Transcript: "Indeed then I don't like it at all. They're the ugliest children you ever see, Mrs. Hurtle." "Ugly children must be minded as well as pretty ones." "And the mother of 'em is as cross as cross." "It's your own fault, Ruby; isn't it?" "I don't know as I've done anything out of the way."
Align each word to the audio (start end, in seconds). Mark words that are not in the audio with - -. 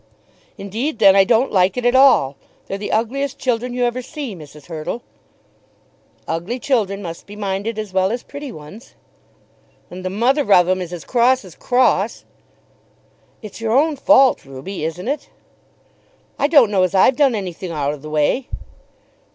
"Indeed 0.57 0.97
then 0.97 1.15
I 1.15 1.23
don't 1.23 1.51
like 1.51 1.77
it 1.77 1.85
at 1.85 1.93
all. 1.95 2.35
They're 2.65 2.79
the 2.79 2.91
ugliest 2.91 3.37
children 3.37 3.71
you 3.71 3.85
ever 3.85 4.01
see, 4.01 4.35
Mrs. 4.35 4.65
Hurtle." 4.65 5.03
"Ugly 6.27 6.57
children 6.57 7.03
must 7.03 7.27
be 7.27 7.35
minded 7.35 7.77
as 7.77 7.93
well 7.93 8.11
as 8.11 8.23
pretty 8.23 8.51
ones." 8.51 8.95
"And 9.91 10.03
the 10.03 10.09
mother 10.09 10.51
of 10.51 10.67
'em 10.67 10.81
is 10.81 10.91
as 10.91 11.05
cross 11.05 11.45
as 11.45 11.53
cross." 11.53 12.25
"It's 13.43 13.61
your 13.61 13.73
own 13.77 13.95
fault, 13.95 14.43
Ruby; 14.43 14.83
isn't 14.85 15.07
it?" 15.07 15.29
"I 16.39 16.47
don't 16.47 16.71
know 16.71 16.81
as 16.81 16.95
I've 16.95 17.15
done 17.15 17.35
anything 17.35 17.69
out 17.69 17.93
of 17.93 18.01
the 18.01 18.09
way." 18.09 18.47